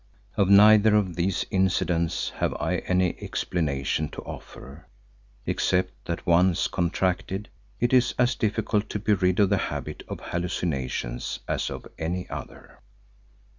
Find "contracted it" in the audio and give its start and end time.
6.67-7.93